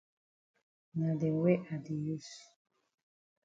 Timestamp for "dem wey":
1.19-1.57